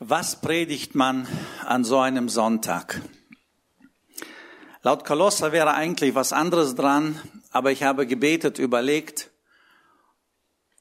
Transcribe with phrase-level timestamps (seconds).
[0.00, 1.28] Was predigt man
[1.64, 3.00] an so einem Sonntag?
[4.82, 7.20] Laut Kolosser wäre eigentlich was anderes dran,
[7.52, 9.30] aber ich habe gebetet, überlegt.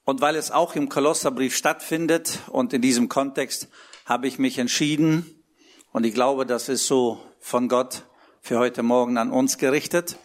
[0.04, 3.70] Und weil es auch im Kolosserbrief stattfindet und in diesem Kontext
[4.06, 5.44] habe ich mich entschieden,
[5.92, 8.06] und ich glaube, das ist so von Gott
[8.42, 10.18] für heute Morgen an uns gerichtet,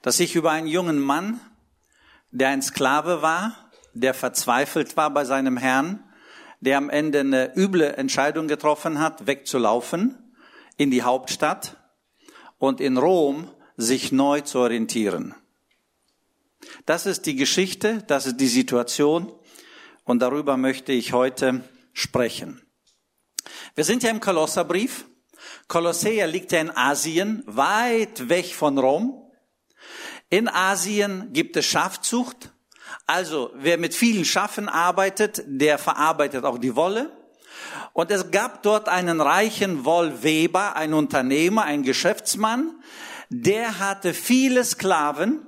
[0.00, 1.38] dass ich über einen jungen Mann,
[2.30, 6.02] der ein Sklave war, der verzweifelt war bei seinem Herrn,
[6.62, 10.16] der am Ende eine üble Entscheidung getroffen hat, wegzulaufen
[10.76, 11.76] in die Hauptstadt
[12.58, 15.34] und in Rom sich neu zu orientieren.
[16.86, 19.32] Das ist die Geschichte, das ist die Situation
[20.04, 22.62] und darüber möchte ich heute sprechen.
[23.74, 25.06] Wir sind ja im Kolosserbrief.
[25.66, 29.20] Kolossea liegt ja in Asien, weit weg von Rom.
[30.30, 32.51] In Asien gibt es Schafzucht,
[33.06, 37.10] also, wer mit vielen Schafen arbeitet, der verarbeitet auch die Wolle.
[37.92, 42.74] Und es gab dort einen reichen Wollweber, ein Unternehmer, ein Geschäftsmann,
[43.28, 45.46] der hatte viele Sklaven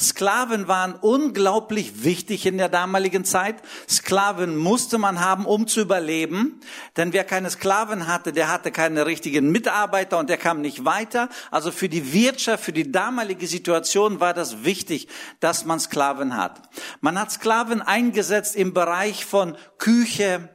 [0.00, 3.56] Sklaven waren unglaublich wichtig in der damaligen Zeit.
[3.88, 6.60] Sklaven musste man haben, um zu überleben.
[6.96, 11.28] Denn wer keine Sklaven hatte, der hatte keine richtigen Mitarbeiter und der kam nicht weiter.
[11.50, 15.08] Also für die Wirtschaft, für die damalige Situation war das wichtig,
[15.40, 16.62] dass man Sklaven hat.
[17.00, 20.48] Man hat Sklaven eingesetzt im Bereich von Küche,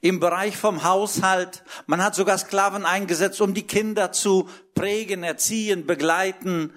[0.00, 1.64] im Bereich vom Haushalt.
[1.86, 6.72] Man hat sogar Sklaven eingesetzt, um die Kinder zu prägen, erziehen, begleiten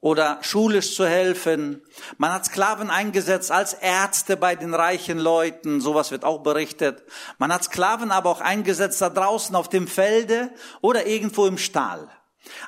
[0.00, 1.82] oder schulisch zu helfen.
[2.18, 7.02] Man hat Sklaven eingesetzt als Ärzte bei den reichen Leuten, sowas wird auch berichtet.
[7.38, 12.08] Man hat Sklaven aber auch eingesetzt da draußen auf dem Felde oder irgendwo im Stall.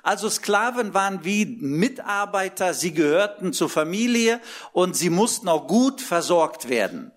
[0.03, 4.41] Also Sklaven waren wie Mitarbeiter, sie gehörten zur Familie
[4.73, 7.13] und sie mussten auch gut versorgt werden.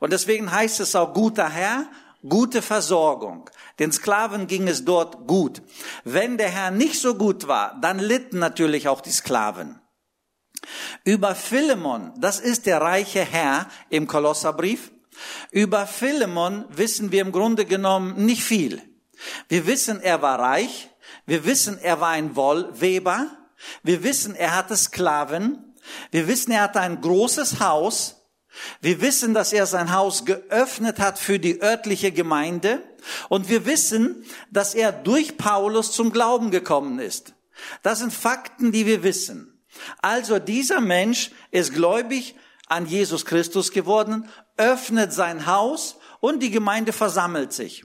[0.00, 1.86] Und deswegen heißt es auch guter Herr,
[2.26, 3.48] gute Versorgung.
[3.78, 5.62] Den Sklaven ging es dort gut.
[6.04, 9.80] Wenn der Herr nicht so gut war, dann litten natürlich auch die Sklaven.
[11.04, 14.90] Über Philemon, das ist der reiche Herr im Kolosserbrief,
[15.50, 18.82] über Philemon wissen wir im Grunde genommen nicht viel.
[19.48, 20.90] Wir wissen, er war reich,
[21.26, 23.26] wir wissen, er war ein Wollweber,
[23.82, 25.74] wir wissen, er hatte Sklaven,
[26.10, 28.17] wir wissen, er hatte ein großes Haus,
[28.80, 32.82] wir wissen, dass er sein Haus geöffnet hat für die örtliche Gemeinde
[33.28, 37.34] und wir wissen, dass er durch Paulus zum Glauben gekommen ist.
[37.82, 39.60] Das sind Fakten, die wir wissen.
[40.00, 42.36] Also dieser Mensch ist gläubig
[42.66, 47.84] an Jesus Christus geworden, öffnet sein Haus und die Gemeinde versammelt sich.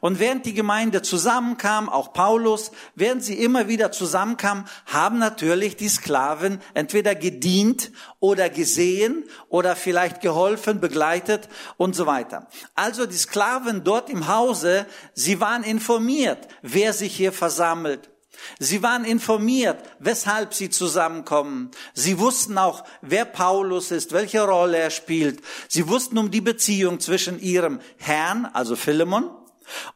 [0.00, 5.88] Und während die Gemeinde zusammenkam, auch Paulus, während sie immer wieder zusammenkamen, haben natürlich die
[5.88, 7.90] Sklaven entweder gedient
[8.20, 12.48] oder gesehen oder vielleicht geholfen, begleitet und so weiter.
[12.74, 18.10] Also die Sklaven dort im Hause, sie waren informiert, wer sich hier versammelt.
[18.58, 21.70] Sie waren informiert, weshalb sie zusammenkommen.
[21.94, 25.40] Sie wussten auch, wer Paulus ist, welche Rolle er spielt.
[25.68, 29.30] Sie wussten um die Beziehung zwischen ihrem Herrn, also Philemon,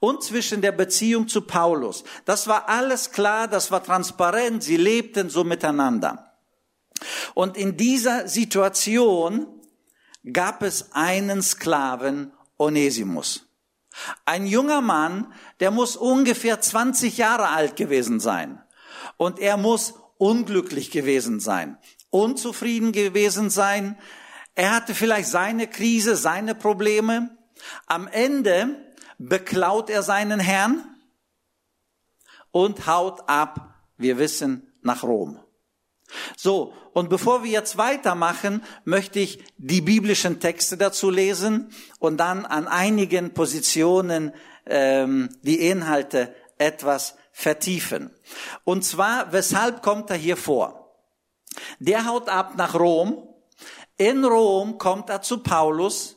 [0.00, 2.04] und zwischen der Beziehung zu Paulus.
[2.25, 6.32] Das war alles klar, das war transparent, sie lebten so miteinander.
[7.34, 9.47] Und in dieser Situation
[10.32, 13.47] gab es einen Sklaven, Onesimus.
[14.25, 18.62] Ein junger Mann, der muss ungefähr 20 Jahre alt gewesen sein.
[19.16, 21.78] Und er muss unglücklich gewesen sein,
[22.10, 23.98] unzufrieden gewesen sein.
[24.54, 27.37] Er hatte vielleicht seine Krise, seine Probleme.
[27.87, 28.85] Am Ende
[29.19, 30.84] beklaut er seinen Herrn
[32.50, 35.41] und haut ab, wir wissen, nach Rom.
[36.37, 42.47] So, und bevor wir jetzt weitermachen, möchte ich die biblischen Texte dazu lesen und dann
[42.47, 44.32] an einigen Positionen
[44.66, 48.15] ähm, die Inhalte etwas vertiefen.
[48.65, 50.97] Und zwar, weshalb kommt er hier vor?
[51.78, 53.28] Der haut ab nach Rom.
[53.98, 56.16] In Rom kommt er zu Paulus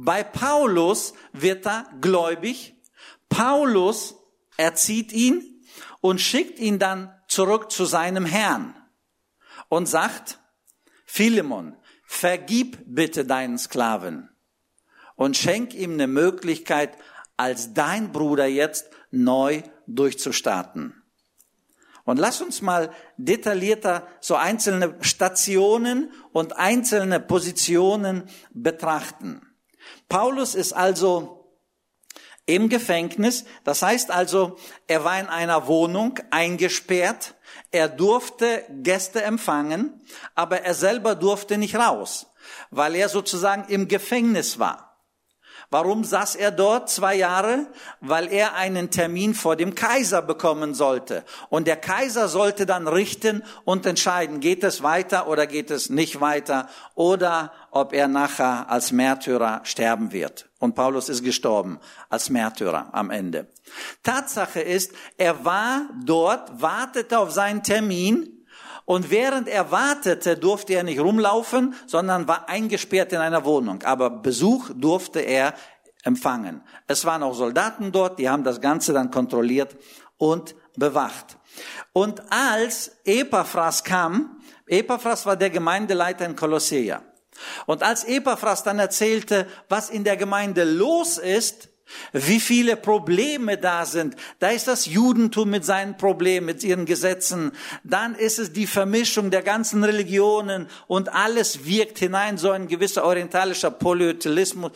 [0.00, 2.76] bei Paulus wird er gläubig.
[3.28, 4.14] Paulus
[4.56, 5.64] erzieht ihn
[6.00, 8.76] und schickt ihn dann zurück zu seinem Herrn
[9.68, 10.38] und sagt,
[11.04, 11.76] Philemon,
[12.06, 14.30] vergib bitte deinen Sklaven
[15.16, 16.96] und schenk ihm eine Möglichkeit,
[17.36, 21.02] als dein Bruder jetzt neu durchzustarten.
[22.04, 29.47] Und lass uns mal detaillierter so einzelne Stationen und einzelne Positionen betrachten.
[30.08, 31.38] Paulus ist also
[32.46, 33.44] im Gefängnis.
[33.64, 34.56] Das heißt also,
[34.86, 37.34] er war in einer Wohnung eingesperrt.
[37.70, 40.02] Er durfte Gäste empfangen,
[40.34, 42.26] aber er selber durfte nicht raus,
[42.70, 44.87] weil er sozusagen im Gefängnis war.
[45.70, 47.66] Warum saß er dort zwei Jahre?
[48.00, 51.24] Weil er einen Termin vor dem Kaiser bekommen sollte.
[51.50, 56.22] Und der Kaiser sollte dann richten und entscheiden, geht es weiter oder geht es nicht
[56.22, 60.48] weiter oder ob er nachher als Märtyrer sterben wird.
[60.58, 61.78] Und Paulus ist gestorben
[62.08, 63.48] als Märtyrer am Ende.
[64.02, 68.37] Tatsache ist, er war dort, wartete auf seinen Termin
[68.88, 73.82] und während er wartete, durfte er nicht rumlaufen, sondern war eingesperrt in einer Wohnung.
[73.82, 75.52] Aber Besuch durfte er
[76.04, 76.62] empfangen.
[76.86, 79.76] Es waren auch Soldaten dort, die haben das Ganze dann kontrolliert
[80.16, 81.36] und bewacht.
[81.92, 87.02] Und als Epaphras kam, Epaphras war der Gemeindeleiter in Kolossea.
[87.66, 91.68] Und als Epaphras dann erzählte, was in der Gemeinde los ist,
[92.12, 94.16] wie viele Probleme da sind.
[94.38, 97.52] Da ist das Judentum mit seinen Problemen, mit ihren Gesetzen.
[97.84, 103.04] Dann ist es die Vermischung der ganzen Religionen und alles wirkt hinein, so ein gewisser
[103.04, 104.72] orientalischer Polytheismus,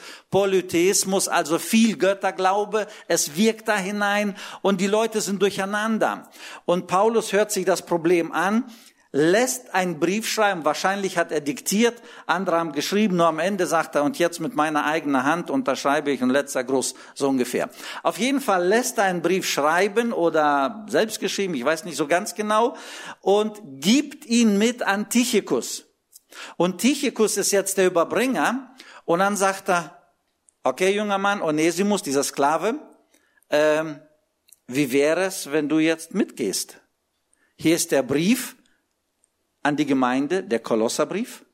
[1.28, 2.86] also viel Götterglaube.
[3.08, 6.30] Es wirkt da hinein und die Leute sind durcheinander.
[6.64, 8.64] Und Paulus hört sich das Problem an
[9.12, 10.64] lässt einen Brief schreiben.
[10.64, 14.56] Wahrscheinlich hat er diktiert, andere haben geschrieben, nur am Ende sagt er, und jetzt mit
[14.56, 17.68] meiner eigenen Hand unterschreibe ich und letzter Gruß, so ungefähr.
[18.02, 22.06] Auf jeden Fall lässt er einen Brief schreiben oder selbst geschrieben, ich weiß nicht so
[22.06, 22.74] ganz genau,
[23.20, 25.84] und gibt ihn mit an Tychicus.
[26.56, 28.74] Und Tychicus ist jetzt der Überbringer,
[29.04, 30.02] und dann sagt er,
[30.62, 32.78] okay, junger Mann, Onesimus, dieser Sklave,
[33.50, 34.00] ähm,
[34.68, 36.80] wie wäre es, wenn du jetzt mitgehst?
[37.56, 38.56] Hier ist der Brief,
[39.62, 41.44] an die Gemeinde, der Kolosserbrief.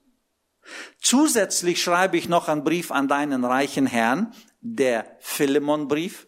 [1.01, 6.27] Zusätzlich schreibe ich noch einen Brief an deinen reichen Herrn, der Philemonbrief.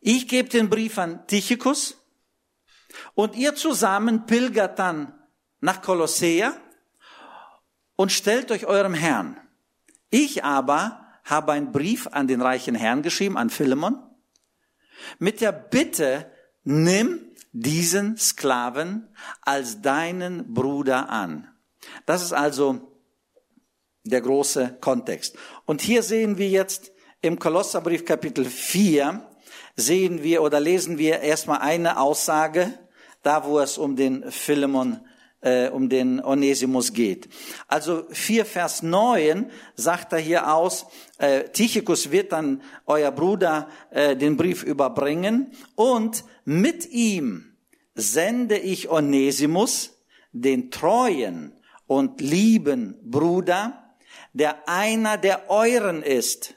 [0.00, 1.96] Ich gebe den Brief an Tychicus
[3.14, 5.12] und ihr zusammen pilgert dann
[5.60, 6.54] nach Kolossea
[7.96, 9.40] und stellt euch eurem Herrn.
[10.10, 13.98] Ich aber habe einen Brief an den reichen Herrn geschrieben, an Philemon,
[15.18, 16.30] mit der Bitte,
[16.62, 17.25] nimm
[17.62, 19.08] diesen Sklaven
[19.40, 21.48] als deinen Bruder an.
[22.04, 22.92] Das ist also
[24.04, 25.36] der große Kontext.
[25.64, 26.92] Und hier sehen wir jetzt
[27.22, 29.26] im Kolosserbrief Kapitel 4,
[29.74, 32.78] sehen wir oder lesen wir erstmal eine Aussage,
[33.22, 35.00] da wo es um den Philemon
[35.40, 37.28] äh, um den Onesimus geht.
[37.68, 40.86] Also 4 Vers 9 sagt er hier aus,
[41.18, 47.56] äh, Tychicus wird dann euer Bruder äh, den Brief überbringen und mit ihm
[47.96, 49.98] sende ich Onesimus,
[50.32, 51.52] den treuen
[51.86, 53.96] und lieben Bruder,
[54.32, 56.54] der einer der euren ist.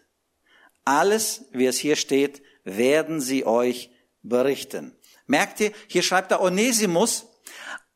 [0.85, 3.89] Alles, wie es hier steht, werden sie euch
[4.21, 4.95] berichten.
[5.25, 7.25] Merkt ihr, hier schreibt er Onesimus,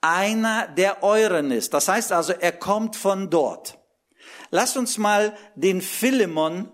[0.01, 1.75] einer der euren ist.
[1.75, 3.78] Das heißt also, er kommt von dort.
[4.50, 6.72] Lasst uns mal den Philemon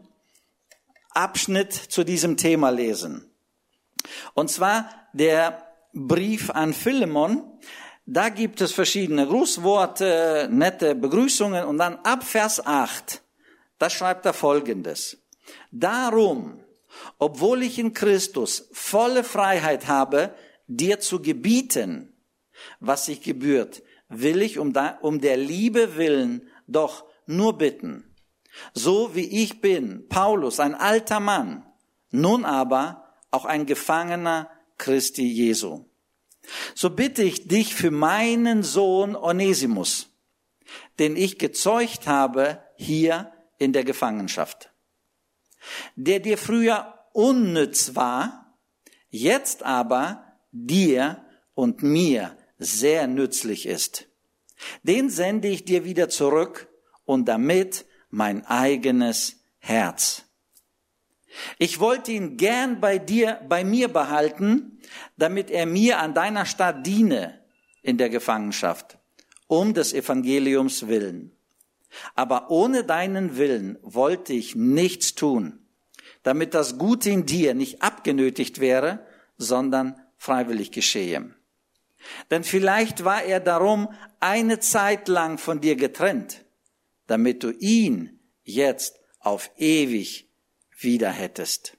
[1.12, 3.29] Abschnitt zu diesem Thema lesen.
[4.34, 7.44] Und zwar der Brief an Philemon.
[8.06, 13.22] Da gibt es verschiedene Grußworte, nette Begrüßungen und dann ab Vers 8,
[13.78, 15.18] da schreibt er Folgendes.
[15.72, 16.60] Darum,
[17.20, 20.34] obwohl ich in Christus volle Freiheit habe,
[20.68, 22.14] dir zu gebieten,
[22.80, 28.16] was sich gebührt, will ich um, der Liebe willen doch nur bitten.
[28.74, 31.64] So wie ich bin, Paulus, ein alter Mann,
[32.10, 35.86] nun aber auch ein Gefangener Christi Jesu.
[36.74, 40.08] So bitte ich dich für meinen Sohn Onesimus,
[40.98, 44.72] den ich gezeugt habe hier in der Gefangenschaft,
[45.96, 48.58] der dir früher unnütz war,
[49.10, 54.08] jetzt aber dir und mir sehr nützlich ist.
[54.84, 56.68] Den sende ich dir wieder zurück
[57.06, 60.29] und damit mein eigenes Herz.
[61.58, 64.80] Ich wollte ihn gern bei dir, bei mir behalten,
[65.18, 67.40] damit er mir an deiner Stadt diene
[67.82, 68.98] in der Gefangenschaft,
[69.48, 71.32] um des Evangeliums willen.
[72.16, 75.60] Aber ohne deinen Willen wollte ich nichts tun,
[76.24, 79.06] damit das Gute in dir nicht abgenötigt wäre,
[79.38, 81.34] sondern freiwillig geschehe.
[82.32, 86.46] Denn vielleicht war er darum eine Zeit lang von dir getrennt,
[87.08, 90.29] damit du ihn jetzt auf ewig
[90.84, 91.78] wieder hättest.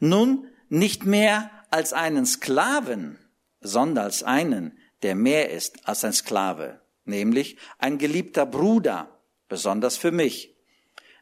[0.00, 3.18] Nun nicht mehr als einen Sklaven,
[3.60, 10.12] sondern als einen, der mehr ist als ein Sklave, nämlich ein geliebter Bruder, besonders für
[10.12, 10.54] mich.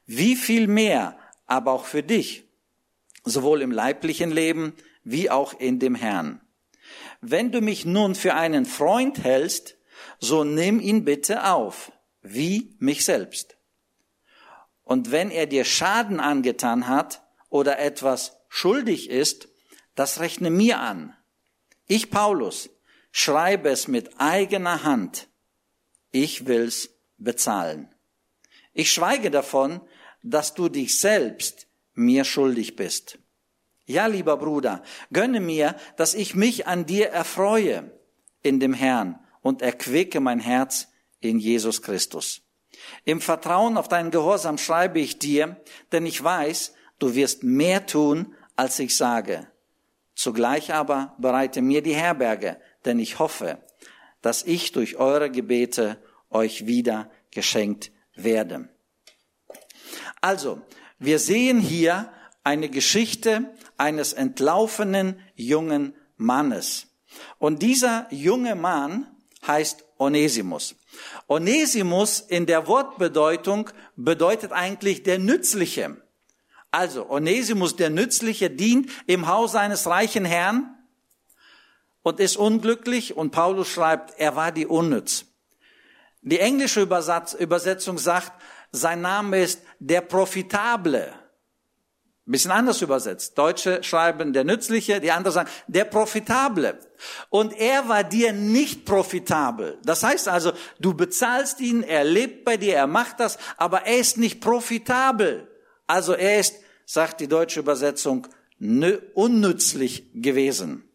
[0.07, 2.45] Wie viel mehr aber auch für dich,
[3.25, 6.41] sowohl im leiblichen Leben wie auch in dem Herrn.
[7.21, 9.77] Wenn du mich nun für einen Freund hältst,
[10.19, 11.93] so nimm ihn bitte auf,
[12.23, 13.57] wie mich selbst.
[14.91, 19.47] Und wenn er dir Schaden angetan hat oder etwas schuldig ist,
[19.95, 21.15] das rechne mir an.
[21.87, 22.71] Ich, Paulus,
[23.13, 25.29] schreibe es mit eigener Hand.
[26.11, 27.95] Ich will's bezahlen.
[28.73, 29.81] Ich schweige davon,
[30.25, 33.21] dass du dich selbst mir schuldig bist.
[33.85, 34.83] Ja, lieber Bruder,
[35.13, 37.97] gönne mir, dass ich mich an dir erfreue
[38.43, 40.89] in dem Herrn und erquicke mein Herz
[41.21, 42.43] in Jesus Christus.
[43.05, 45.57] Im Vertrauen auf deinen Gehorsam schreibe ich dir,
[45.93, 49.47] denn ich weiß, du wirst mehr tun, als ich sage.
[50.15, 53.59] Zugleich aber bereite mir die Herberge, denn ich hoffe,
[54.23, 58.69] dass ich durch eure Gebete euch wieder geschenkt werde.
[60.21, 60.61] Also,
[60.99, 62.13] wir sehen hier
[62.45, 66.89] eine Geschichte eines entlaufenen jungen Mannes.
[67.39, 69.07] Und dieser junge Mann
[69.47, 70.77] heißt Onesimus.
[71.29, 75.97] Onesimus in der Wortbedeutung bedeutet eigentlich der Nützliche.
[76.71, 80.77] Also Onesimus, der Nützliche, dient im Haus eines reichen Herrn
[82.03, 85.27] und ist unglücklich und Paulus schreibt, er war die unnütz.
[86.23, 88.33] Die englische Übersetzung sagt,
[88.73, 91.13] sein Name ist der Profitable.
[92.31, 93.37] Bisschen anders übersetzt.
[93.37, 96.79] Deutsche schreiben der Nützliche, die anderen sagen der Profitable.
[97.29, 99.79] Und er war dir nicht profitabel.
[99.83, 103.99] Das heißt also, du bezahlst ihn, er lebt bei dir, er macht das, aber er
[103.99, 105.49] ist nicht profitabel.
[105.89, 106.55] Also er ist,
[106.87, 108.29] sagt die deutsche Übersetzung,
[109.15, 110.89] unnützlich gewesen.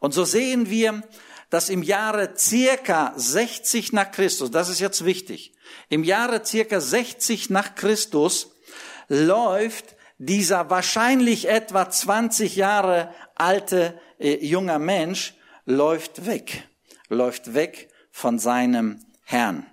[0.00, 1.02] Und so sehen wir,
[1.50, 5.54] dass im Jahre circa 60 nach Christus, das ist jetzt wichtig,
[5.88, 8.50] im Jahre circa 60 nach Christus
[9.08, 16.68] läuft dieser wahrscheinlich etwa 20 Jahre alte äh, junger Mensch läuft weg,
[17.08, 19.66] läuft weg von seinem Herrn.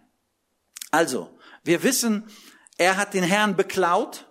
[0.91, 1.29] Also,
[1.63, 2.27] wir wissen,
[2.77, 4.27] er hat den Herrn beklaut,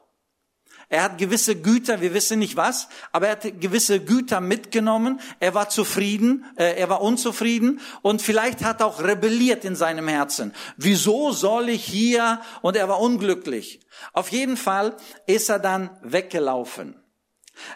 [0.93, 5.21] er hat gewisse Güter, wir wissen nicht was, aber er hat gewisse Güter mitgenommen.
[5.41, 10.07] Er war zufrieden, äh, er war unzufrieden und vielleicht hat er auch rebelliert in seinem
[10.07, 10.53] Herzen.
[10.77, 12.43] Wieso soll ich hier?
[12.61, 13.81] Und er war unglücklich.
[14.13, 14.95] Auf jeden Fall
[15.27, 17.03] ist er dann weggelaufen.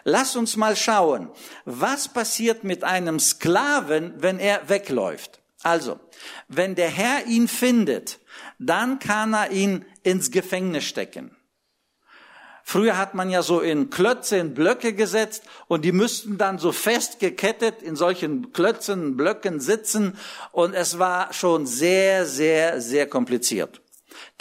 [0.03, 1.31] Lass uns mal schauen,
[1.65, 5.41] was passiert mit einem Sklaven, wenn er wegläuft.
[5.63, 5.99] Also,
[6.49, 8.19] wenn der Herr ihn findet,
[8.59, 11.36] dann kann er ihn ins Gefängnis stecken.
[12.69, 16.73] Früher hat man ja so in Klötze, in Blöcke gesetzt und die müssten dann so
[16.73, 20.17] festgekettet in solchen Klötzen, Blöcken sitzen
[20.51, 23.81] und es war schon sehr, sehr, sehr kompliziert.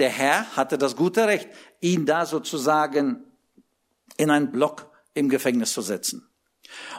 [0.00, 3.22] Der Herr hatte das gute Recht, ihn da sozusagen
[4.16, 6.28] in einen Block im Gefängnis zu setzen.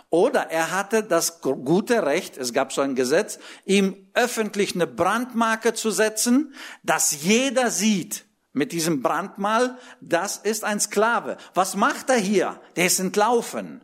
[0.09, 5.73] Oder er hatte das gute Recht, es gab so ein Gesetz, ihm öffentlich eine Brandmarke
[5.73, 8.26] zu setzen, dass jeder sieht,
[8.57, 11.37] mit diesem Brandmal, das ist ein Sklave.
[11.53, 12.59] Was macht er hier?
[12.75, 13.83] Der ist entlaufen.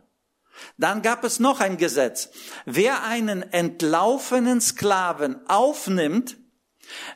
[0.76, 2.30] Dann gab es noch ein Gesetz.
[2.64, 6.36] Wer einen entlaufenen Sklaven aufnimmt,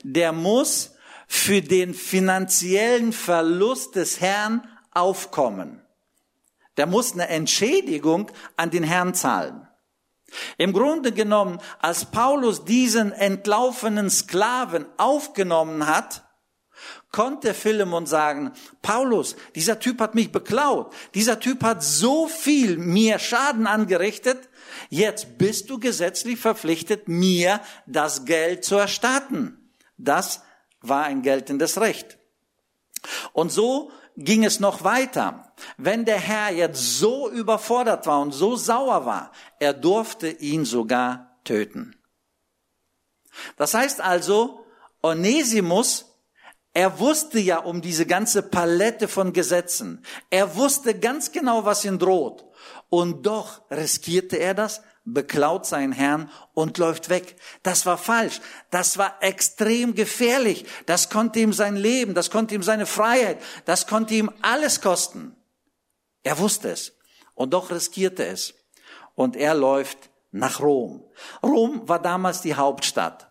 [0.02, 0.92] der muss
[1.26, 5.82] für den finanziellen Verlust des Herrn aufkommen.
[6.76, 9.68] Der muss eine Entschädigung an den Herrn zahlen.
[10.58, 16.27] Im Grunde genommen, als Paulus diesen entlaufenen Sklaven aufgenommen hat,
[17.10, 23.18] konnte Philemon sagen, Paulus, dieser Typ hat mich beklaut, dieser Typ hat so viel mir
[23.18, 24.48] Schaden angerichtet,
[24.90, 29.72] jetzt bist du gesetzlich verpflichtet, mir das Geld zu erstatten.
[29.96, 30.42] Das
[30.80, 32.18] war ein geltendes Recht.
[33.32, 35.52] Und so ging es noch weiter.
[35.76, 41.38] Wenn der Herr jetzt so überfordert war und so sauer war, er durfte ihn sogar
[41.44, 41.96] töten.
[43.56, 44.64] Das heißt also,
[45.02, 46.07] Onesimus
[46.74, 50.04] er wusste ja um diese ganze Palette von Gesetzen.
[50.30, 52.44] Er wusste ganz genau, was ihn droht.
[52.88, 57.36] Und doch riskierte er das, beklaut seinen Herrn und läuft weg.
[57.62, 58.40] Das war falsch.
[58.70, 60.66] Das war extrem gefährlich.
[60.86, 65.34] Das konnte ihm sein Leben, das konnte ihm seine Freiheit, das konnte ihm alles kosten.
[66.22, 66.92] Er wusste es.
[67.34, 68.54] Und doch riskierte es.
[69.14, 71.04] Und er läuft nach Rom.
[71.42, 73.27] Rom war damals die Hauptstadt.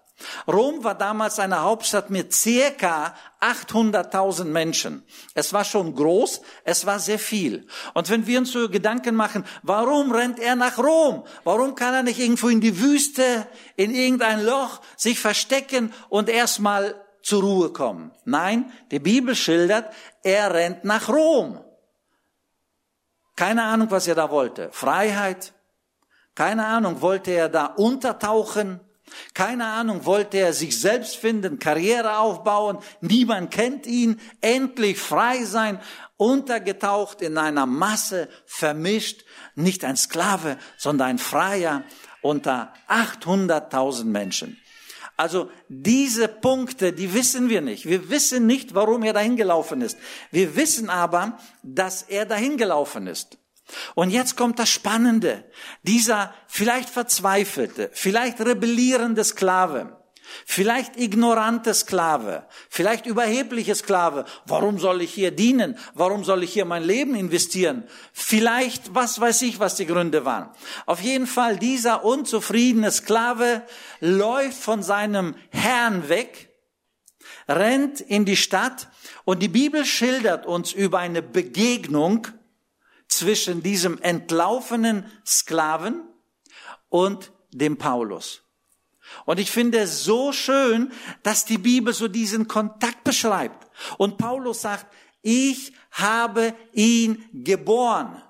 [0.48, 5.06] Rom war damals eine Hauptstadt mit circa 800.000 Menschen.
[5.36, 7.68] Es war schon groß, es war sehr viel.
[7.94, 11.24] Und wenn wir uns so Gedanken machen, warum rennt er nach Rom?
[11.44, 16.96] Warum kann er nicht irgendwo in die Wüste, in irgendein Loch sich verstecken und erstmal
[17.22, 18.12] zur Ruhe kommen?
[18.26, 19.94] Nein, die Bibel schildert,
[20.24, 21.64] er rennt nach Rom.
[23.36, 24.70] Keine Ahnung, was er da wollte.
[24.72, 25.54] Freiheit?
[26.34, 28.80] Keine Ahnung, wollte er da untertauchen?
[29.34, 35.80] Keine Ahnung, wollte er sich selbst finden, Karriere aufbauen, niemand kennt ihn, endlich frei sein,
[36.18, 41.84] untergetaucht in einer Masse, vermischt, nicht ein Sklave, sondern ein Freier
[42.22, 44.58] unter 800.000 Menschen.
[45.16, 47.88] Also diese Punkte, die wissen wir nicht.
[47.88, 49.98] Wir wissen nicht, warum er dahin gelaufen ist.
[50.30, 53.40] Wir wissen aber, dass er dahin gelaufen ist.
[53.96, 55.44] Und jetzt kommt das Spannende.
[55.84, 59.98] Dieser vielleicht verzweifelte, vielleicht rebellierende Sklave,
[60.46, 64.26] vielleicht ignorante Sklave, vielleicht überhebliche Sklave.
[64.46, 65.78] Warum soll ich hier dienen?
[65.94, 67.84] Warum soll ich hier mein Leben investieren?
[68.14, 70.50] Vielleicht, was weiß ich, was die Gründe waren.
[70.86, 73.64] Auf jeden Fall, dieser unzufriedene Sklave
[74.00, 76.54] läuft von seinem Herrn weg,
[77.50, 78.90] rennt in die Stadt
[79.26, 82.28] und die Bibel schildert uns über eine Begegnung
[83.08, 86.04] zwischen diesem entlaufenen Sklaven
[86.90, 88.44] und dem Paulus.
[89.26, 90.92] Und ich finde es so schön,
[91.24, 93.68] dass die Bibel so diesen Kontakt beschreibt.
[93.98, 94.88] Und Paulus sagt,
[95.22, 98.22] ich habe ihn geboren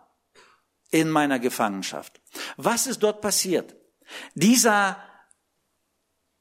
[0.92, 2.22] in meiner Gefangenschaft.
[2.58, 3.76] Was ist dort passiert?
[4.36, 4.98] Dieser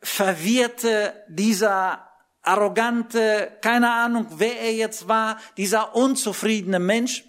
[0.01, 2.09] verwirrte, dieser
[2.43, 7.25] arrogante, keine Ahnung, wer er jetzt war, dieser unzufriedene Mensch,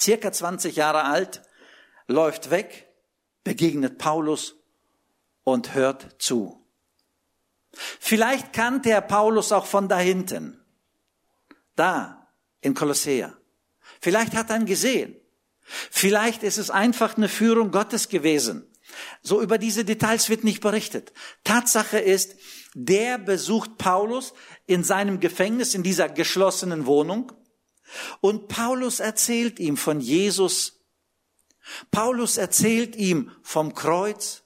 [0.00, 1.42] circa 20 Jahre alt,
[2.06, 2.88] läuft weg,
[3.44, 4.56] begegnet Paulus
[5.44, 6.66] und hört zu.
[7.72, 10.60] Vielleicht kannte er Paulus auch von da hinten,
[11.76, 12.28] da
[12.60, 13.36] in Kolossea.
[14.00, 15.16] Vielleicht hat er ihn gesehen.
[15.62, 18.66] Vielleicht ist es einfach eine Führung Gottes gewesen.
[19.22, 21.12] So über diese Details wird nicht berichtet.
[21.44, 22.34] Tatsache ist,
[22.74, 24.32] der besucht Paulus
[24.66, 27.32] in seinem Gefängnis, in dieser geschlossenen Wohnung.
[28.20, 30.80] Und Paulus erzählt ihm von Jesus.
[31.90, 34.42] Paulus erzählt ihm vom Kreuz.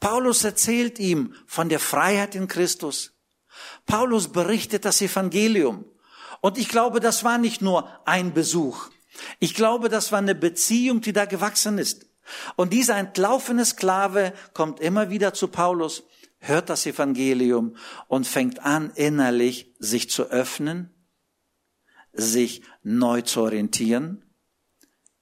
[0.00, 3.12] Paulus erzählt ihm von der Freiheit in Christus.
[3.86, 5.84] Paulus berichtet das Evangelium.
[6.40, 8.90] Und ich glaube, das war nicht nur ein Besuch.
[9.38, 12.06] Ich glaube, das war eine Beziehung, die da gewachsen ist.
[12.56, 16.04] Und dieser entlaufene Sklave kommt immer wieder zu Paulus,
[16.38, 17.76] hört das Evangelium
[18.08, 20.93] und fängt an, innerlich sich zu öffnen
[22.14, 24.24] sich neu zu orientieren.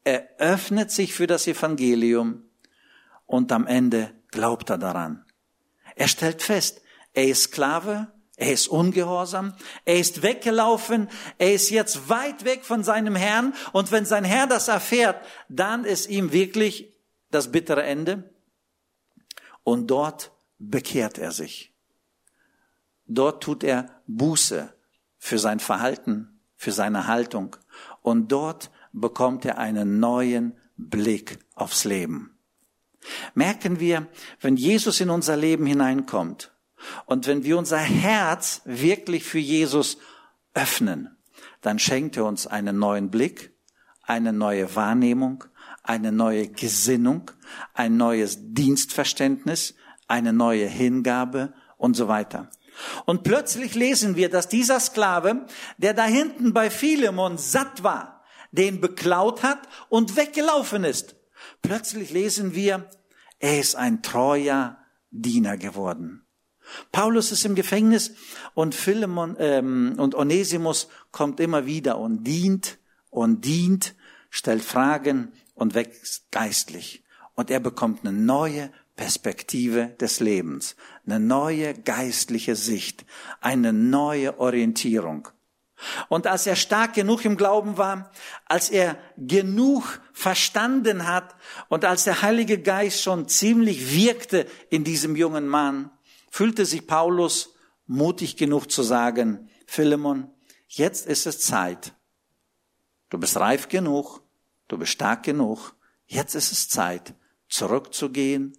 [0.04, 2.42] Er öffnet sich für das Evangelium
[3.26, 5.24] und am Ende glaubt er daran.
[5.94, 12.08] Er stellt fest, er ist Sklave, er ist ungehorsam, er ist weggelaufen, er ist jetzt
[12.08, 16.92] weit weg von seinem Herrn und wenn sein Herr das erfährt, dann ist ihm wirklich
[17.30, 18.30] das bittere Ende
[19.62, 21.72] und dort bekehrt er sich.
[23.06, 24.74] Dort tut er Buße
[25.18, 26.31] für sein Verhalten,
[26.62, 27.56] für seine Haltung.
[28.02, 32.38] Und dort bekommt er einen neuen Blick aufs Leben.
[33.34, 34.06] Merken wir,
[34.40, 36.52] wenn Jesus in unser Leben hineinkommt
[37.06, 39.98] und wenn wir unser Herz wirklich für Jesus
[40.54, 41.16] öffnen,
[41.62, 43.52] dann schenkt er uns einen neuen Blick,
[44.04, 45.42] eine neue Wahrnehmung,
[45.82, 47.32] eine neue Gesinnung,
[47.74, 49.74] ein neues Dienstverständnis,
[50.06, 52.50] eine neue Hingabe und so weiter.
[53.04, 55.46] Und plötzlich lesen wir, dass dieser Sklave,
[55.78, 61.16] der da hinten bei Philemon satt war, den beklaut hat und weggelaufen ist.
[61.62, 62.88] Plötzlich lesen wir,
[63.38, 64.76] er ist ein treuer
[65.10, 66.26] Diener geworden.
[66.90, 68.12] Paulus ist im Gefängnis
[68.54, 72.78] und Philemon ähm, und Onesimus kommt immer wieder und dient
[73.10, 73.94] und dient,
[74.30, 77.04] stellt Fragen und wächst geistlich.
[77.34, 80.76] Und er bekommt eine neue Perspektive des Lebens,
[81.06, 83.04] eine neue geistliche Sicht,
[83.40, 85.28] eine neue Orientierung.
[86.08, 88.12] Und als er stark genug im Glauben war,
[88.46, 91.34] als er genug verstanden hat
[91.68, 95.90] und als der Heilige Geist schon ziemlich wirkte in diesem jungen Mann,
[96.30, 97.54] fühlte sich Paulus
[97.86, 100.30] mutig genug zu sagen, Philemon,
[100.68, 101.94] jetzt ist es Zeit.
[103.10, 104.20] Du bist reif genug,
[104.68, 105.74] du bist stark genug,
[106.06, 107.14] jetzt ist es Zeit,
[107.48, 108.56] zurückzugehen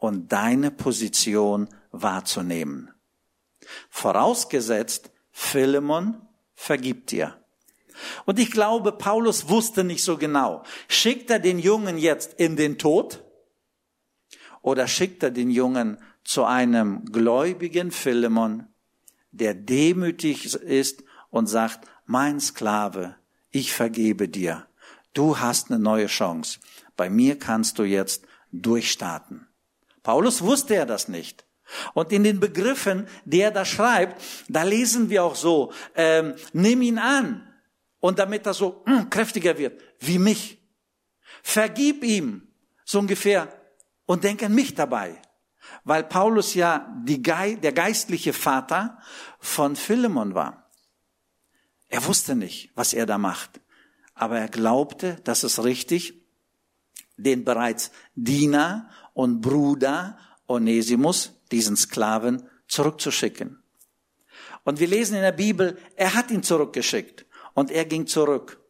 [0.00, 2.90] und deine Position wahrzunehmen.
[3.90, 6.20] Vorausgesetzt, Philemon
[6.54, 7.36] vergibt dir.
[8.24, 10.64] Und ich glaube, Paulus wusste nicht so genau.
[10.88, 13.22] Schickt er den Jungen jetzt in den Tod?
[14.62, 18.66] Oder schickt er den Jungen zu einem gläubigen Philemon,
[19.32, 23.16] der demütig ist und sagt, mein Sklave,
[23.50, 24.66] ich vergebe dir.
[25.12, 26.60] Du hast eine neue Chance.
[26.96, 29.46] Bei mir kannst du jetzt durchstarten.
[30.02, 31.44] Paulus wusste er das nicht.
[31.94, 36.82] Und in den Begriffen, die er da schreibt, da lesen wir auch so, ähm, nimm
[36.82, 37.46] ihn an.
[38.00, 40.58] Und damit er so mh, hm, kräftiger wird, wie mich.
[41.42, 42.48] Vergib ihm,
[42.84, 43.48] so ungefähr,
[44.06, 45.20] und denk an mich dabei.
[45.84, 48.98] weil Paulus ja die der geistliche Vater
[49.38, 50.70] von Philemon war.
[51.88, 53.60] Er wusste nicht, was er da macht,
[54.14, 56.14] aber er glaubte, dass es richtig,
[57.16, 63.62] den bereits Diener und Bruder Onesimus, diesen Sklaven, zurückzuschicken.
[64.64, 68.60] Und wir lesen in der Bibel, er hat ihn zurückgeschickt und er ging zurück.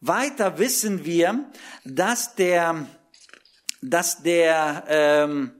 [0.00, 1.50] Weiter wissen wir,
[1.84, 2.86] dass der,
[3.80, 5.52] dass der, ähm,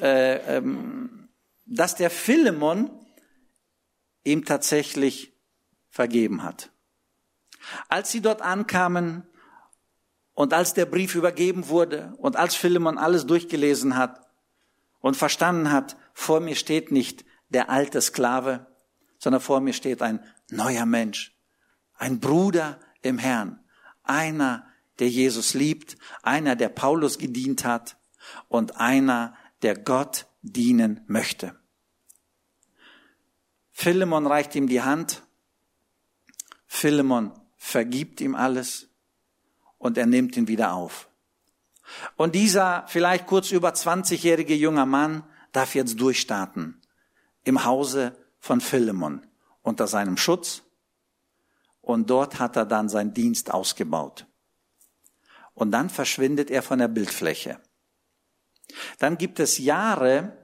[0.00, 1.28] äh, ähm,
[1.64, 2.90] dass der Philemon
[4.24, 5.32] ihm tatsächlich
[5.90, 6.70] vergeben hat.
[7.88, 9.27] Als sie dort ankamen
[10.38, 14.24] und als der Brief übergeben wurde und als Philemon alles durchgelesen hat
[15.00, 18.68] und verstanden hat, vor mir steht nicht der alte Sklave,
[19.18, 21.36] sondern vor mir steht ein neuer Mensch,
[21.94, 23.58] ein Bruder im Herrn,
[24.04, 24.64] einer,
[25.00, 27.96] der Jesus liebt, einer, der Paulus gedient hat
[28.46, 31.58] und einer, der Gott dienen möchte.
[33.72, 35.24] Philemon reicht ihm die Hand,
[36.68, 38.88] Philemon vergibt ihm alles
[39.78, 41.08] und er nimmt ihn wieder auf.
[42.16, 46.80] Und dieser vielleicht kurz über 20-jährige junger Mann darf jetzt durchstarten
[47.44, 49.26] im Hause von Philemon
[49.62, 50.62] unter seinem Schutz
[51.80, 54.26] und dort hat er dann seinen Dienst ausgebaut.
[55.54, 57.60] Und dann verschwindet er von der Bildfläche.
[58.98, 60.36] Dann gibt es Jahre,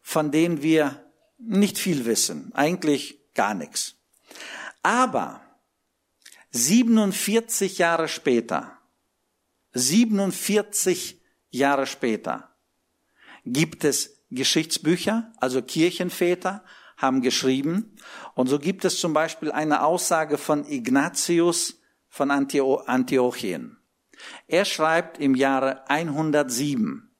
[0.00, 1.04] von denen wir
[1.38, 3.96] nicht viel wissen, eigentlich gar nichts.
[4.82, 5.40] Aber
[6.50, 8.75] 47 Jahre später,
[9.76, 12.56] 47 Jahre später
[13.44, 16.64] gibt es Geschichtsbücher, also Kirchenväter
[16.96, 17.96] haben geschrieben.
[18.34, 23.78] Und so gibt es zum Beispiel eine Aussage von Ignatius von Antiochien.
[24.46, 27.14] Er schreibt im Jahre 107.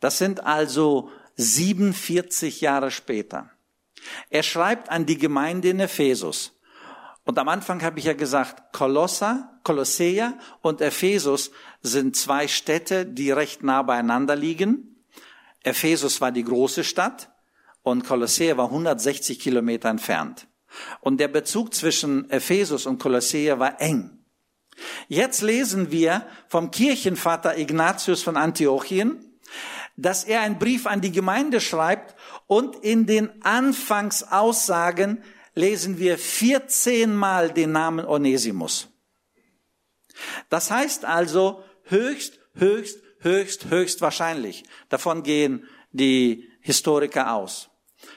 [0.00, 3.50] Das sind also 47 Jahre später.
[4.30, 6.58] Er schreibt an die Gemeinde in Ephesus.
[7.24, 13.30] Und am Anfang habe ich ja gesagt, Kolossa, Kolosseia und Ephesus sind zwei Städte, die
[13.30, 15.04] recht nah beieinander liegen.
[15.62, 17.30] Ephesus war die große Stadt
[17.82, 20.46] und Kolossee war 160 Kilometer entfernt.
[21.00, 24.18] Und der Bezug zwischen Ephesus und Kolossee war eng.
[25.08, 29.38] Jetzt lesen wir vom Kirchenvater Ignatius von Antiochien,
[29.96, 35.22] dass er einen Brief an die Gemeinde schreibt und in den Anfangsaussagen
[35.54, 38.88] lesen wir 14 Mal den Namen Onesimus.
[40.48, 44.64] Das heißt also höchst, höchst, höchst, höchst wahrscheinlich.
[44.88, 47.70] Davon gehen die Historiker aus.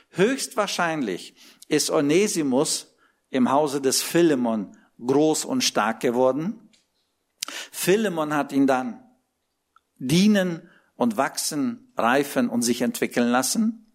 [0.10, 1.36] Höchstwahrscheinlich
[1.68, 2.96] ist Onesimus
[3.30, 6.70] im Hause des Philemon groß und stark geworden.
[7.72, 9.04] Philemon hat ihn dann
[9.98, 13.87] dienen und wachsen, reifen und sich entwickeln lassen.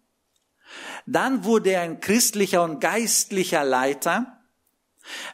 [1.05, 4.39] Dann wurde er ein christlicher und geistlicher Leiter.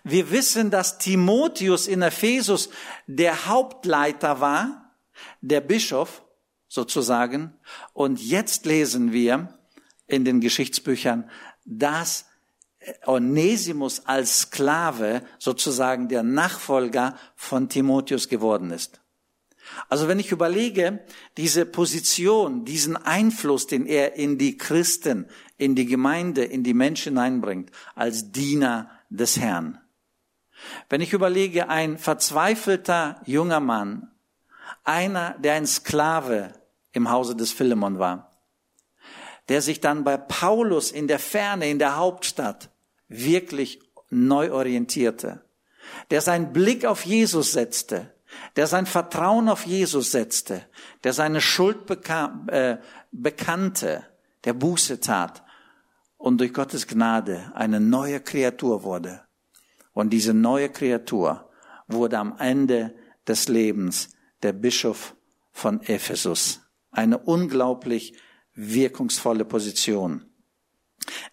[0.03, 2.69] Wir wissen, dass Timotheus in Ephesus
[3.07, 4.95] der Hauptleiter war,
[5.41, 6.23] der Bischof
[6.67, 7.53] sozusagen.
[7.93, 9.59] Und jetzt lesen wir,
[10.09, 11.29] in den Geschichtsbüchern,
[11.63, 12.25] dass
[13.05, 19.01] Onesimus als Sklave sozusagen der Nachfolger von Timotheus geworden ist.
[19.88, 20.99] Also wenn ich überlege,
[21.38, 25.27] diese Position, diesen Einfluss, den er in die Christen,
[25.58, 29.79] in die Gemeinde, in die Menschen einbringt, als Diener des Herrn.
[30.89, 34.12] Wenn ich überlege, ein verzweifelter junger Mann,
[34.84, 36.53] einer, der ein Sklave
[36.91, 38.32] im Hause des Philemon war,
[39.47, 42.69] der sich dann bei Paulus in der Ferne, in der Hauptstadt,
[43.08, 43.79] wirklich
[44.10, 45.43] neu orientierte,
[46.12, 48.13] der seinen Blick auf Jesus setzte,
[48.55, 50.67] der sein Vertrauen auf Jesus setzte,
[51.03, 52.77] der seine Schuld bekam, äh,
[53.11, 54.05] bekannte,
[54.43, 55.43] der Buße tat
[56.17, 59.21] und durch Gottes Gnade eine neue Kreatur wurde.
[59.93, 61.49] Und diese neue Kreatur
[61.87, 62.95] wurde am Ende
[63.27, 64.09] des Lebens
[64.43, 65.15] der Bischof
[65.51, 66.61] von Ephesus.
[66.91, 68.13] Eine unglaublich
[68.53, 70.25] wirkungsvolle Position.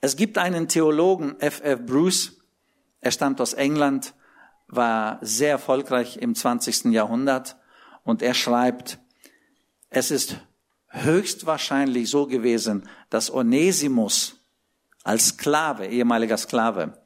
[0.01, 1.61] Es gibt einen Theologen, F.
[1.63, 1.85] F.
[1.85, 2.41] Bruce,
[3.01, 4.15] er stammt aus England,
[4.69, 6.87] war sehr erfolgreich im 20.
[6.87, 7.57] Jahrhundert
[8.05, 8.99] und er schreibt,
[9.91, 10.37] es ist
[10.89, 14.41] höchstwahrscheinlich so gewesen, dass Onesimus
[15.05, 16.99] als Sklave, ehemaliger Sklave,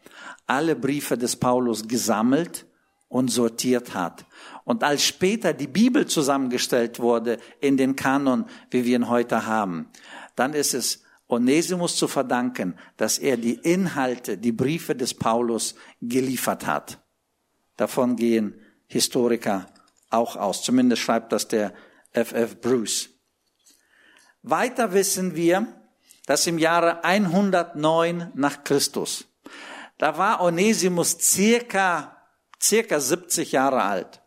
[0.46, 2.66] alle Briefe des Paulus gesammelt
[3.09, 4.25] und sortiert hat.
[4.64, 9.88] Und als später die Bibel zusammengestellt wurde in den Kanon, wie wir ihn heute haben,
[10.37, 16.66] dann ist es Onesimus zu verdanken, dass er die Inhalte, die Briefe des Paulus geliefert
[16.66, 16.99] hat.
[17.81, 19.66] Davon gehen Historiker
[20.11, 20.62] auch aus.
[20.62, 21.73] Zumindest schreibt das der
[22.12, 22.61] F.F.
[22.61, 23.09] Bruce.
[24.43, 25.66] Weiter wissen wir,
[26.27, 29.29] dass im Jahre 109 nach Christus,
[29.97, 32.19] da war Onesimus circa,
[32.61, 34.21] circa 70 Jahre alt.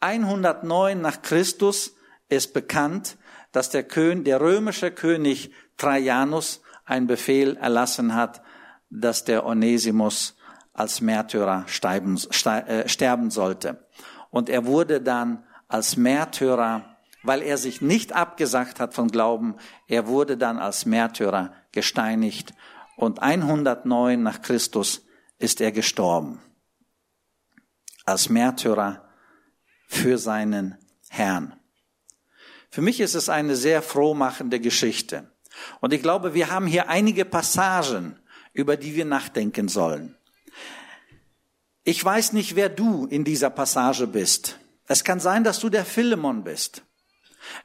[0.00, 1.96] 109 nach Christus
[2.30, 3.18] ist bekannt,
[3.52, 8.40] dass der König, der römische König Trajanus einen Befehl erlassen hat,
[8.88, 10.33] dass der Onesimus
[10.74, 13.86] als Märtyrer sterben, äh, sterben sollte.
[14.30, 19.54] Und er wurde dann als Märtyrer, weil er sich nicht abgesagt hat von Glauben,
[19.88, 22.52] er wurde dann als Märtyrer gesteinigt
[22.96, 25.06] und 109 nach Christus
[25.38, 26.40] ist er gestorben.
[28.04, 29.08] Als Märtyrer
[29.86, 30.76] für seinen
[31.08, 31.54] Herrn.
[32.70, 35.30] Für mich ist es eine sehr frohmachende Geschichte.
[35.80, 38.18] Und ich glaube, wir haben hier einige Passagen,
[38.52, 40.16] über die wir nachdenken sollen.
[41.84, 44.58] Ich weiß nicht, wer du in dieser Passage bist.
[44.86, 46.82] Es kann sein, dass du der Philemon bist.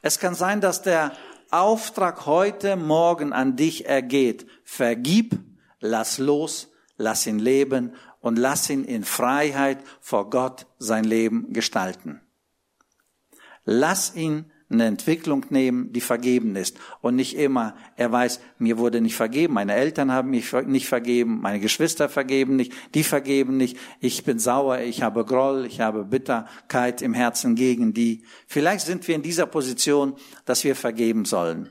[0.02, 1.12] Es kann sein, dass der
[1.50, 4.46] Auftrag heute Morgen an dich ergeht.
[4.62, 5.38] Vergib,
[5.80, 12.20] lass los, lass ihn leben und lass ihn in Freiheit vor Gott sein Leben gestalten.
[13.64, 16.78] Lass ihn eine Entwicklung nehmen, die vergeben ist.
[17.00, 21.40] Und nicht immer, er weiß, mir wurde nicht vergeben, meine Eltern haben mich nicht vergeben,
[21.40, 26.04] meine Geschwister vergeben nicht, die vergeben nicht, ich bin sauer, ich habe Groll, ich habe
[26.04, 28.24] Bitterkeit im Herzen gegen die.
[28.46, 31.68] Vielleicht sind wir in dieser Position, dass wir vergeben sollen.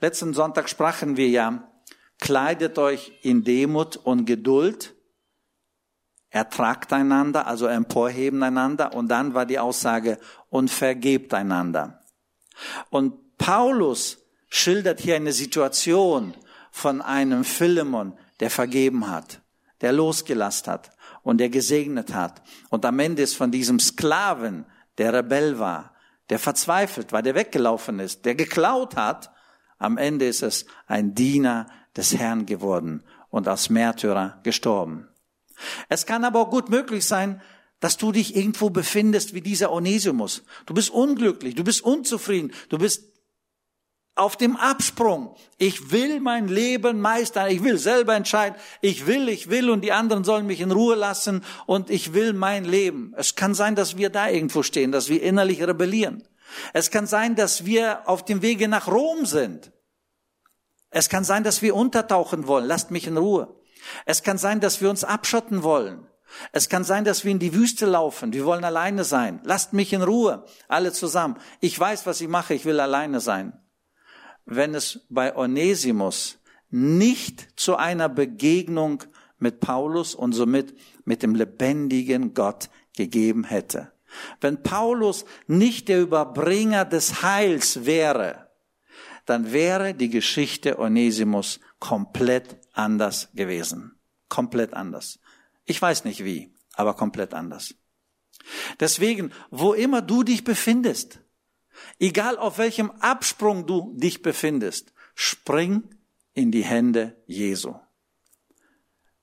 [0.00, 1.72] Letzten Sonntag sprachen wir ja,
[2.20, 4.94] kleidet euch in Demut und Geduld,
[6.28, 12.01] ertragt einander, also emporheben einander, und dann war die Aussage, und vergebt einander.
[12.90, 16.34] Und Paulus schildert hier eine Situation
[16.70, 19.40] von einem Philemon, der vergeben hat,
[19.80, 20.90] der losgelassen hat
[21.22, 22.42] und der gesegnet hat.
[22.70, 24.66] Und am Ende ist von diesem Sklaven,
[24.98, 25.94] der Rebell war,
[26.30, 29.32] der verzweifelt war, der weggelaufen ist, der geklaut hat,
[29.78, 35.08] am Ende ist es ein Diener des Herrn geworden und als Märtyrer gestorben.
[35.88, 37.42] Es kann aber auch gut möglich sein,
[37.82, 40.44] dass du dich irgendwo befindest wie dieser Onesimus.
[40.66, 43.02] Du bist unglücklich, du bist unzufrieden, du bist
[44.14, 45.34] auf dem Absprung.
[45.58, 49.90] Ich will mein Leben meistern, ich will selber entscheiden, ich will, ich will und die
[49.90, 53.14] anderen sollen mich in Ruhe lassen und ich will mein Leben.
[53.16, 56.22] Es kann sein, dass wir da irgendwo stehen, dass wir innerlich rebellieren.
[56.72, 59.72] Es kann sein, dass wir auf dem Wege nach Rom sind.
[60.90, 62.66] Es kann sein, dass wir untertauchen wollen.
[62.66, 63.56] Lasst mich in Ruhe.
[64.06, 66.06] Es kann sein, dass wir uns abschotten wollen.
[66.52, 68.32] Es kann sein, dass wir in die Wüste laufen.
[68.32, 69.40] Wir wollen alleine sein.
[69.44, 70.44] Lasst mich in Ruhe.
[70.68, 71.36] Alle zusammen.
[71.60, 72.54] Ich weiß, was ich mache.
[72.54, 73.52] Ich will alleine sein.
[74.44, 76.38] Wenn es bei Onesimus
[76.70, 79.04] nicht zu einer Begegnung
[79.38, 83.92] mit Paulus und somit mit dem lebendigen Gott gegeben hätte.
[84.40, 88.48] Wenn Paulus nicht der Überbringer des Heils wäre,
[89.26, 93.96] dann wäre die Geschichte Onesimus komplett anders gewesen.
[94.28, 95.18] Komplett anders.
[95.64, 97.74] Ich weiß nicht wie, aber komplett anders.
[98.80, 101.20] Deswegen, wo immer du dich befindest,
[101.98, 105.84] egal auf welchem Absprung du dich befindest, spring
[106.34, 107.74] in die Hände Jesu.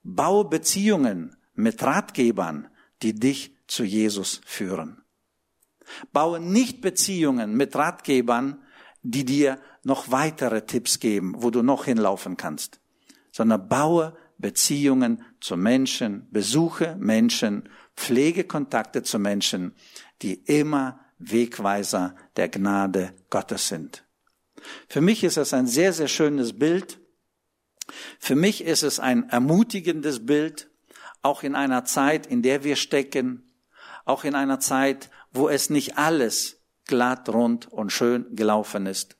[0.02, 2.68] Baue Beziehungen mit Ratgebern,
[3.02, 5.02] die dich zu Jesus führen.
[6.12, 8.62] Baue nicht Beziehungen mit Ratgebern,
[9.02, 12.80] die dir noch weitere Tipps geben, wo du noch hinlaufen kannst,
[13.32, 19.74] sondern baue Beziehungen zu Menschen, besuche Menschen, pflege Kontakte zu Menschen,
[20.22, 24.04] die immer Wegweiser der Gnade Gottes sind.
[24.88, 26.98] Für mich ist es ein sehr, sehr schönes Bild.
[28.18, 30.70] Für mich ist es ein ermutigendes Bild,
[31.22, 33.52] auch in einer Zeit, in der wir stecken,
[34.04, 39.16] auch in einer Zeit, wo es nicht alles glatt, rund und schön gelaufen ist.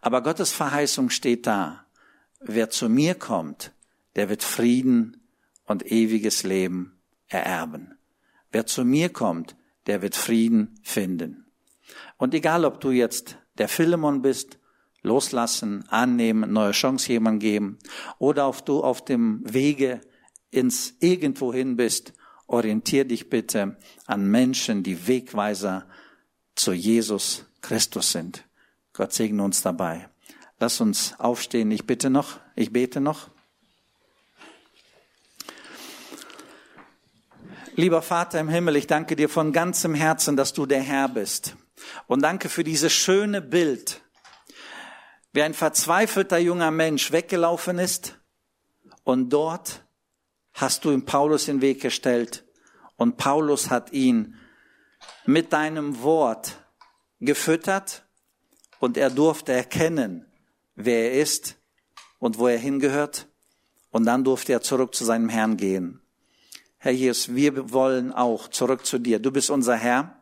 [0.00, 1.86] Aber Gottes Verheißung steht da.
[2.40, 3.72] Wer zu mir kommt,
[4.16, 5.20] der wird Frieden
[5.66, 7.98] und ewiges Leben ererben.
[8.52, 11.46] Wer zu mir kommt, der wird Frieden finden.
[12.16, 14.58] Und egal, ob du jetzt der Philemon bist,
[15.02, 17.78] loslassen, annehmen, neue Chance jemand geben,
[18.18, 20.00] oder ob du auf dem Wege
[20.50, 22.14] ins Irgendwohin bist,
[22.46, 25.86] orientier dich bitte an Menschen, die Wegweiser
[26.54, 28.44] zu Jesus Christus sind.
[28.92, 30.08] Gott segne uns dabei.
[30.60, 31.70] Lass uns aufstehen.
[31.70, 33.33] Ich bitte noch, ich bete noch.
[37.76, 41.56] Lieber Vater im Himmel, ich danke dir von ganzem Herzen, dass du der Herr bist.
[42.06, 44.00] Und danke für dieses schöne Bild,
[45.32, 48.20] wie ein verzweifelter junger Mensch weggelaufen ist
[49.02, 49.84] und dort
[50.52, 52.44] hast du ihm Paulus den Weg gestellt
[52.94, 54.36] und Paulus hat ihn
[55.26, 56.64] mit deinem Wort
[57.18, 58.06] gefüttert
[58.78, 60.26] und er durfte erkennen,
[60.76, 61.56] wer er ist
[62.20, 63.26] und wo er hingehört.
[63.90, 66.03] Und dann durfte er zurück zu seinem Herrn gehen.
[66.84, 69.18] Herr Jesus, wir wollen auch zurück zu dir.
[69.18, 70.20] Du bist unser Herr.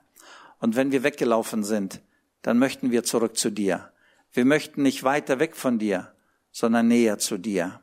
[0.61, 2.01] Und wenn wir weggelaufen sind,
[2.43, 3.91] dann möchten wir zurück zu dir.
[4.33, 6.15] Wir möchten nicht weiter weg von dir,
[6.53, 7.81] sondern näher zu dir.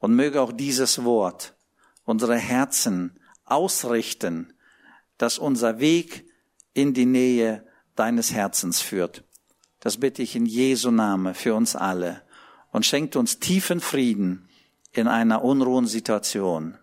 [0.00, 1.56] Und möge auch dieses Wort
[2.04, 4.52] unsere Herzen ausrichten,
[5.16, 6.28] dass unser Weg
[6.74, 9.24] in die Nähe deines Herzens führt.
[9.80, 12.20] Das bitte ich in Jesu Name für uns alle
[12.70, 14.46] und schenkt uns tiefen Frieden
[14.92, 16.76] in einer unruhen Situation.